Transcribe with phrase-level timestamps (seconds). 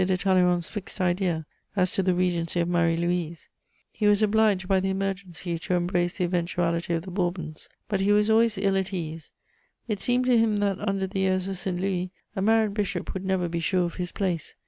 [0.01, 1.45] de Talleyrand's fixed idea
[1.75, 3.47] as to the regency of Marie Louise:
[3.91, 8.11] he was obliged by the emergency to embrace the eventuality of the Bourbons; but he
[8.11, 9.31] was always ill at ease:
[9.87, 11.79] it seemed to him that, under the heirs of St.
[11.79, 14.55] Louis, a married bishop would never be sure of his place.